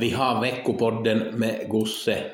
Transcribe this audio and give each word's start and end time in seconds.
Vi 0.00 0.10
har 0.10 0.40
veckopodden 0.40 1.18
med 1.18 1.70
Gusse 1.70 2.30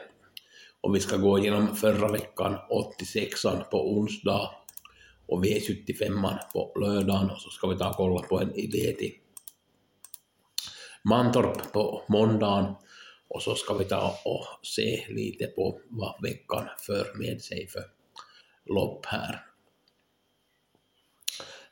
och 0.80 0.94
vi 0.94 1.00
ska 1.00 1.16
gå 1.16 1.38
igenom 1.38 1.76
förra 1.76 2.12
veckan 2.12 2.56
86an 2.70 3.64
på 3.70 3.92
onsdag 3.92 4.50
och 5.26 5.44
V75 5.44 6.38
på 6.52 6.72
lördagen 6.80 7.30
och 7.30 7.40
så 7.40 7.50
ska 7.50 7.66
vi 7.66 7.78
ta 7.78 7.88
och 7.88 7.96
kolla 7.96 8.22
på 8.22 8.40
en 8.40 8.54
idé 8.54 8.92
till 8.98 9.12
Mantorp 11.04 11.72
på 11.72 12.02
måndagen 12.08 12.74
och 13.28 13.42
så 13.42 13.54
ska 13.54 13.74
vi 13.74 13.84
ta 13.84 14.14
och 14.24 14.66
se 14.66 15.04
lite 15.08 15.46
på 15.46 15.80
vad 15.88 16.22
veckan 16.22 16.68
för 16.78 17.18
med 17.18 17.42
sig 17.42 17.68
för 17.68 17.84
lopp 18.66 19.06
här. 19.06 19.46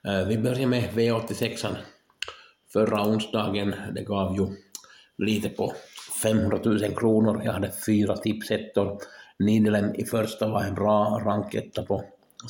Eh, 0.04 0.26
vi 0.26 0.38
börjar 0.38 0.66
med 0.66 0.90
V86an. 0.90 1.76
Förra 2.72 3.08
onsdagen, 3.08 3.74
det 3.94 4.02
gav 4.02 4.36
ju 4.36 4.46
lite 5.18 5.48
på 5.48 5.72
500 6.22 6.60
000 6.64 6.80
kronor. 6.96 7.42
Jag 7.44 7.52
hade 7.52 7.72
fyra 7.86 8.16
tipsettor. 8.16 8.98
Nidelen 9.38 9.94
i 9.94 10.04
första 10.04 10.48
var 10.48 10.62
en 10.62 10.74
bra 10.74 11.22
ranketta 11.24 11.82
på 11.82 12.04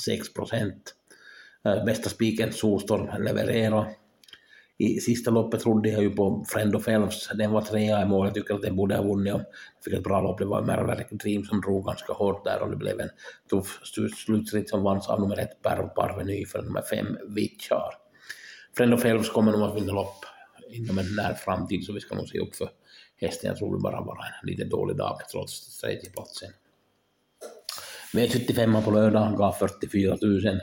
6 0.04 0.34
procent. 0.34 0.94
Eh, 1.64 1.84
bästa 1.84 2.10
spiken 2.10 2.52
Solstorm 2.52 3.24
leverera. 3.24 3.86
I 4.78 5.00
sista 5.00 5.30
loppet 5.30 5.60
trodde 5.60 5.88
jag 5.88 6.02
ju 6.02 6.10
på 6.10 6.44
Friend 6.48 6.76
of 6.76 6.88
Elves, 6.88 7.28
den 7.28 7.50
var 7.50 7.60
trea 7.60 8.02
i 8.02 8.06
mål, 8.06 8.26
jag 8.26 8.34
tycker 8.34 8.54
att 8.54 8.62
den 8.62 8.76
borde 8.76 8.96
ha 8.96 9.02
vunnit 9.02 9.34
och 9.34 9.40
fick 9.84 9.94
ett 9.94 10.02
bra 10.02 10.20
lopp. 10.20 10.38
Det 10.38 10.44
var 10.44 10.62
Merverk 10.62 11.10
Dream 11.10 11.44
som 11.44 11.60
drog 11.60 11.86
ganska 11.86 12.12
hårt 12.12 12.44
där 12.44 12.62
och 12.62 12.70
det 12.70 12.76
blev 12.76 13.00
en 13.00 13.08
tuff 13.50 13.80
slutstrid 14.14 14.68
som 14.68 14.82
vanns 14.82 15.08
av 15.08 15.20
nummer 15.20 15.38
ett 15.38 15.62
Per 15.62 15.82
Parveny 15.82 16.46
för 16.46 16.62
nummer 16.62 16.82
fem 16.82 17.18
Vichar. 17.28 17.94
Friend 18.76 18.94
of 18.94 19.04
Elves 19.04 19.30
kommer 19.30 19.52
nog 19.52 19.62
att 19.62 19.76
vinna 19.76 19.92
lopp 19.92 20.24
inom 20.74 20.98
en 20.98 21.16
när 21.16 21.34
framtid, 21.34 21.84
så 21.84 21.92
vi 21.92 22.00
ska 22.00 22.14
nog 22.14 22.28
se 22.28 22.38
upp 22.38 22.54
för 22.56 22.70
hästen. 23.16 23.48
Jag 23.48 23.56
tror 23.56 23.76
det 23.76 23.82
bara 23.82 24.00
var 24.00 24.16
en 24.16 24.48
lite 24.48 24.64
dålig 24.64 24.96
dag 24.96 25.20
trots 25.32 25.80
tredjeplatsen. 25.80 26.50
V75 28.12 28.84
på 28.84 28.90
lördag 28.90 29.36
gav 29.36 29.52
44 29.52 30.16
000. 30.22 30.60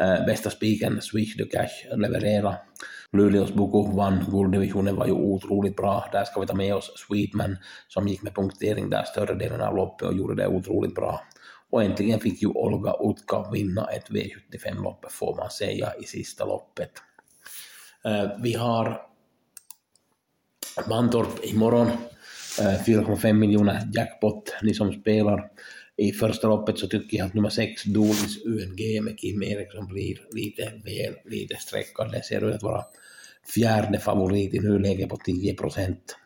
Eh, 0.00 0.26
bästa 0.26 0.50
spiken 0.50 1.00
Swish 1.00 1.36
the 1.36 1.44
Cash 1.44 1.96
leverera. 1.96 2.56
Luleås 3.12 3.52
Boko 3.52 3.96
vann 3.96 4.24
gulddivisionen 4.30 4.96
var 4.96 5.06
ju 5.06 5.12
otroligt 5.12 5.76
bra. 5.76 6.08
Där 6.12 6.24
ska 6.24 6.40
vi 6.40 6.46
ta 6.46 6.54
med 6.54 6.74
oss 6.74 6.92
Sweetman 6.96 7.56
som 7.88 8.08
gick 8.08 8.22
med 8.22 8.34
punktering 8.34 8.90
där 8.90 9.04
större 9.04 9.34
delen 9.34 9.60
av 9.60 9.76
loppet 9.76 10.08
och 10.08 10.14
gjorde 10.14 10.34
det 10.34 10.48
otroligt 10.48 10.94
bra. 10.94 11.20
Och 11.70 11.82
äntligen 11.82 12.20
fick 12.20 12.42
ju 12.42 12.48
Olga 12.48 12.94
Utka 13.00 13.50
vinna 13.52 13.86
ett 13.86 14.10
V75-lopp 14.10 15.12
får 15.12 15.36
man 15.36 15.50
säga 15.50 15.92
i 16.00 16.04
sista 16.04 16.44
loppet. 16.44 16.90
Eh, 18.04 18.30
vi 18.42 18.54
har 18.54 19.07
Mantorp 20.86 21.44
imorgon. 21.44 21.86
Eh, 22.60 22.84
4,5 22.86 23.32
miljoner 23.32 23.88
jackpot, 23.94 24.54
ni 24.62 24.74
som 24.74 24.92
spelar. 24.92 25.50
I 25.96 26.12
första 26.12 26.48
loppet 26.48 26.78
så 26.78 26.88
tycker 26.88 27.16
jag 27.16 27.26
att 27.26 27.34
nummer 27.34 27.48
6, 27.50 27.84
Dolis 27.84 28.44
UNG 28.44 29.04
med 29.04 29.18
Kim 29.18 29.42
Eriksson 29.42 29.86
blir 29.86 30.20
lite 30.32 30.62
väl 30.62 31.14
lite 31.24 31.56
sträckad. 31.56 32.12
Det 32.12 32.24
ser 32.24 32.48
ut 32.48 32.54
att 32.54 32.62
vara 32.62 32.84
fjärde 33.54 33.98
favorit 33.98 34.54
i 34.54 34.58
nuläget 34.58 35.08
på 35.08 35.16
10 35.16 35.54
procent. 35.54 36.16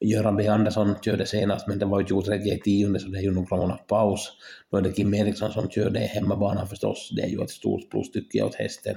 Göran 0.00 0.36
B 0.36 0.46
Andersson 0.46 0.94
körde 1.04 1.26
senast, 1.26 1.66
men 1.66 1.78
det 1.78 1.86
var 1.86 2.00
ju 2.00 2.06
23 2.06 2.58
tionde 2.58 3.00
så 3.00 3.08
det 3.08 3.18
är 3.18 3.22
ju 3.22 3.30
några 3.30 3.56
månader 3.56 3.82
paus. 3.88 4.32
Då 4.70 4.76
är 4.76 4.82
det 4.82 4.92
Kim 4.92 5.14
Eriksson 5.14 5.52
som 5.52 5.70
kör 5.70 5.90
det 5.90 5.98
hemmabanan 5.98 6.68
förstås. 6.68 7.10
Det 7.16 7.22
är 7.22 7.28
ju 7.28 7.42
ett 7.42 7.50
stort 7.50 7.90
plus 7.90 8.10
tycker 8.10 8.38
jag 8.38 8.48
åt 8.48 8.54
hästen. 8.54 8.96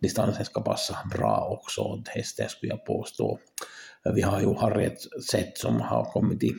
Distansen 0.00 0.44
ska 0.44 0.60
passa 0.60 0.98
bra 1.10 1.58
också 1.60 1.80
åt 1.80 2.08
hästen 2.08 2.48
skulle 2.48 2.72
jag 2.72 2.84
påstå. 2.84 3.38
Vi 4.14 4.22
har 4.22 4.40
ju 4.40 4.54
Harriet 4.54 4.98
sett 5.30 5.58
som 5.58 5.80
har 5.80 6.04
kommit 6.04 6.42
i 6.42 6.54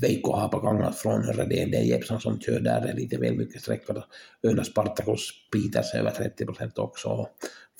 Veikko 0.00 0.32
Haapakangas 0.32 1.02
från 1.02 1.22
Redén, 1.22 1.70
det 1.70 1.76
är 1.76 1.82
Jeppsson 1.82 2.20
som 2.20 2.40
kör 2.40 2.60
där, 2.60 2.80
det 2.80 2.88
är 2.88 2.96
lite 2.96 3.16
väl 3.16 3.36
mycket 3.36 3.62
sträckor. 3.62 4.04
Öna 4.42 4.64
Spartacus 4.64 5.30
Peters 5.52 5.94
över 5.94 6.10
30 6.10 6.46
procent 6.46 6.78
också. 6.78 7.28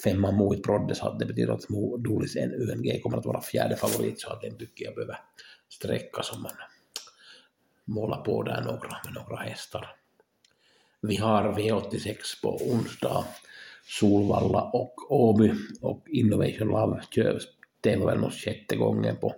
Femma 0.04 0.30
Moit 0.30 0.62
Broddes 0.62 0.98
så 0.98 1.12
det 1.12 1.26
betyder 1.26 1.52
att 1.52 1.68
Dolis 2.04 2.36
UNG 2.36 3.00
kommer 3.02 3.18
att 3.18 3.26
vara 3.26 3.40
fjärde 3.40 3.76
favorit, 3.76 4.20
så 4.20 4.38
den 4.42 4.58
tycker 4.58 4.84
jag 4.84 4.94
behöver 4.94 5.18
sträcka 5.68 6.22
som 6.22 6.42
man 6.42 6.52
målar 7.84 8.20
på 8.20 8.42
där 8.42 8.60
några, 8.60 8.96
med 9.04 9.14
några 9.14 9.36
hästar. 9.36 9.96
Vi 11.00 11.16
har 11.16 11.52
V86 11.52 12.16
på 12.42 12.56
onsdag, 12.56 13.24
Solvalla 13.86 14.62
och 14.62 14.94
Åby 15.12 15.52
och 15.80 16.08
Innovation 16.08 16.68
Love 16.68 17.02
tävlar 17.84 18.06
väl 18.06 18.20
nog 18.20 18.32
sjätte 18.32 18.76
gången 18.76 19.16
på 19.16 19.34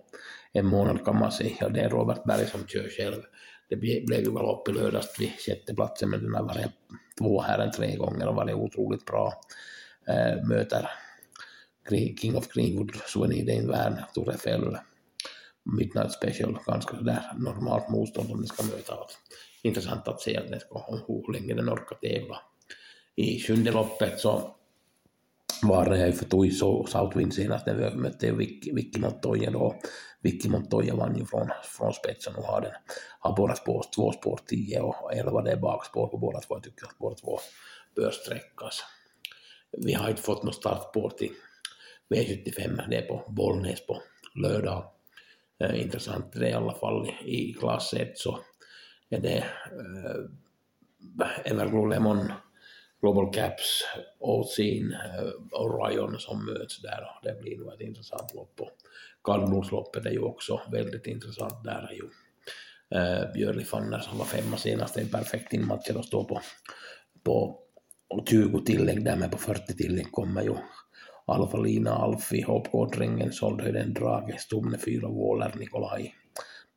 en 0.52 0.66
månad 0.66 1.04
kan 1.04 1.18
man 1.18 1.32
säga. 1.32 1.68
Det 1.68 1.80
är 1.80 1.90
Robert 1.90 2.24
Berg 2.24 2.46
som 2.46 2.66
kör 2.66 2.88
själv. 2.88 3.22
Det 3.68 3.76
blev 3.76 4.20
ju 4.20 4.32
galopp 4.32 4.68
i 4.68 4.72
lördags 4.72 5.20
vid 5.20 5.30
sjätteplatsen, 5.46 6.10
men 6.10 6.22
den 6.22 6.34
har 6.34 6.42
varit 6.42 6.70
två 7.18 7.40
här 7.40 7.58
än 7.58 7.72
tre 7.72 7.96
gånger 7.96 8.28
och 8.28 8.34
varit 8.34 8.54
otroligt 8.54 9.04
bra. 9.04 9.32
Äh, 10.08 10.46
möter 10.48 10.90
King 12.20 12.36
of 12.36 12.48
Greenwood, 12.48 12.96
Souvenir 13.06 13.50
Invern, 13.50 13.96
Tore 14.14 14.36
Fell, 14.38 14.78
Midnight 15.78 16.12
Special, 16.12 16.58
ganska 16.66 16.96
sådär 16.96 17.22
normalt 17.38 17.88
motstånd 17.88 18.30
om 18.30 18.40
de 18.40 18.46
ska 18.46 18.62
möta. 18.62 18.94
Intressant 19.62 20.08
att 20.08 20.20
se 20.20 20.36
att 20.36 20.48
det 20.48 20.60
ska, 20.60 21.02
hur 21.08 21.32
länge 21.32 21.54
den 21.54 21.70
orkar 21.70 21.96
tävla. 21.96 22.40
I 23.16 23.40
sjunde 23.40 23.72
loppet 23.72 24.20
så 24.20 24.56
var 25.62 25.96
jag 25.96 26.16
för 26.16 26.24
tog 26.24 26.52
så 26.52 26.86
Southwind 26.86 27.34
senast 27.34 27.66
när 27.66 27.74
vi 27.74 27.96
mötte 27.96 28.32
Vicky, 28.32 28.72
Vicky 28.72 29.00
Montoya 29.00 29.50
då. 29.50 29.74
Vicky 30.20 30.48
Montoya 30.48 30.94
vann 30.94 31.18
ju 31.18 31.26
från, 31.26 31.48
från 31.64 31.92
spetsen 31.92 32.34
och 32.34 32.44
har, 32.44 32.60
den, 32.60 32.72
har 33.20 33.36
båda 33.36 33.54
spår, 33.54 33.84
två 33.94 34.12
spår 34.12 34.40
10 34.46 34.80
och 34.80 35.14
11 35.14 35.42
det 35.42 35.52
är 35.52 35.56
bakspår 35.56 36.08
på 36.08 36.18
båda 36.18 36.40
två. 36.40 36.54
Jag 36.54 36.62
tycker 36.62 36.86
att 36.86 36.98
båda 36.98 37.16
två 37.16 37.38
bör 37.96 38.10
sträckas. 38.10 38.82
Vi 39.72 39.92
har 39.92 40.10
inte 40.10 40.22
fått 40.22 40.42
något 40.42 40.54
startspår 40.54 41.10
till 41.10 41.32
V75, 42.14 42.88
det 42.90 42.96
är 42.96 43.06
på 43.06 43.24
Bollnäs 43.28 43.86
på 43.86 44.02
lördag. 44.34 44.84
Eh, 45.60 45.82
intressant 45.82 46.32
det 46.32 46.46
är 46.46 46.50
i 46.50 46.52
alla 46.52 46.74
fall 46.74 47.08
i 47.24 47.52
klass 47.52 47.94
1 47.94 48.18
så 48.18 48.38
är 49.08 49.20
det 49.20 49.36
eh, 49.36 50.24
Everglow 51.44 51.88
Lemon 51.88 52.32
Global 53.06 53.32
Caps, 53.32 53.84
Ocean, 54.18 54.92
eh, 54.92 55.28
och 55.52 55.86
Ryan 55.86 56.18
som 56.18 56.44
möts 56.44 56.82
där. 56.82 57.06
Det 57.22 57.40
blir 57.40 57.58
nog 57.58 57.72
ett 57.72 57.80
intressant 57.80 58.34
lopp. 58.34 58.60
Och 58.60 58.70
kallblodsloppet 59.24 60.06
är 60.06 60.10
ju 60.10 60.20
också 60.20 60.60
väldigt 60.72 61.06
intressant. 61.06 61.64
Där 61.64 61.88
är 61.90 61.94
ju 61.94 62.08
eh, 62.98 63.32
Björli 63.32 63.64
Fanner 63.64 63.98
som 63.98 64.18
var 64.18 64.24
femma 64.24 64.56
senast, 64.56 64.96
en 64.96 65.08
perfekt 65.08 65.52
inmatcher 65.52 65.96
och 65.96 66.04
står 66.04 66.24
på, 66.24 66.40
på 67.24 67.60
20 68.28 68.60
tillägg 68.60 69.04
där, 69.04 69.16
men 69.16 69.30
på 69.30 69.38
40 69.38 69.76
tillägg 69.76 70.12
kommer 70.12 70.42
ju 70.42 70.54
Alfa 71.26 71.58
Lina, 71.58 71.90
Alfi, 71.90 72.42
Hoppgårdringen, 72.42 73.32
Soldhöjden, 73.32 73.94
Drage, 73.94 74.40
Stumne, 74.40 74.78
Fyra, 74.78 75.08
Wåler, 75.08 75.54
Nikolaj. 75.58 76.14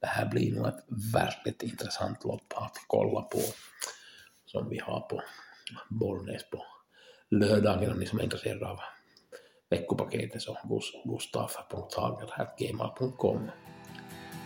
Det 0.02 0.08
här 0.08 0.30
blir 0.30 0.56
nog 0.56 0.68
ett 0.68 0.86
väldigt 1.14 1.64
intressant 1.64 2.24
lopp 2.24 2.54
att 2.56 2.76
kolla 2.88 3.22
på 3.22 3.40
som 4.46 4.70
vi 4.70 4.80
har 4.80 5.00
på 5.00 5.22
Bollnäs 5.90 6.50
på 6.50 6.66
lördagen 7.30 7.92
om 7.92 8.00
ni 8.00 8.06
som 8.06 8.20
är 8.20 8.24
intresserade 8.24 8.68
av 8.68 8.80
veckopaketet 9.70 10.42
så 10.42 10.58
gustaf.hager.gmail.com 11.06 13.50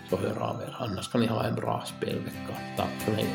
så 0.09 0.17
hör 0.17 0.41
av 0.41 0.61
er. 0.61 0.75
Annars 0.79 1.11
kan 1.11 1.21
ni 1.21 1.27
ha 1.27 1.43
en 1.43 1.55
bra 1.55 1.83
spelvecka. 1.85 2.57
Tack 2.77 3.01
för 3.01 3.11
mig. 3.11 3.25